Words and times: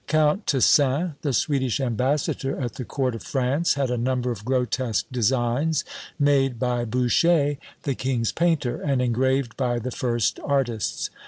Count 0.07 0.47
Tessin, 0.47 1.13
the 1.21 1.31
Swedish 1.31 1.79
Ambassador 1.79 2.59
at 2.59 2.73
the 2.73 2.83
Court 2.83 3.13
of 3.13 3.21
France, 3.21 3.75
had 3.75 3.91
a 3.91 3.99
number 3.99 4.31
of 4.31 4.43
grotesque 4.43 5.05
designs 5.11 5.85
made 6.17 6.57
by 6.57 6.85
Boucher, 6.85 7.57
the 7.83 7.93
king's 7.93 8.31
painter, 8.31 8.81
and 8.81 8.99
engraved 8.99 9.55
by 9.57 9.77
the 9.77 9.91
first 9.91 10.39
artists. 10.43 11.11